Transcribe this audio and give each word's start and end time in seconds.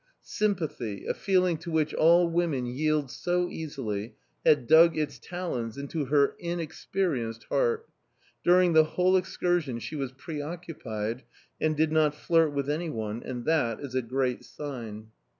Sympathy 0.23 1.05
a 1.05 1.13
feeling 1.13 1.57
to 1.59 1.69
which 1.69 1.93
all 1.93 2.27
women 2.27 2.65
yield 2.65 3.11
so 3.11 3.47
easily, 3.51 4.15
had 4.43 4.65
dug 4.65 4.97
its 4.97 5.19
talons 5.19 5.77
into 5.77 6.05
her 6.05 6.33
inexperienced 6.39 7.43
heart. 7.49 7.87
During 8.43 8.73
the 8.73 8.83
whole 8.97 9.15
excursion 9.15 9.77
she 9.77 9.95
was 9.95 10.11
preoccupied, 10.11 11.21
and 11.61 11.77
did 11.77 11.91
not 11.91 12.15
flirt 12.15 12.51
with 12.51 12.67
anyone 12.67 13.21
and 13.21 13.45
that 13.45 13.79
is 13.79 13.93
a 13.93 14.01
great 14.01 14.43
sign! 14.43 15.11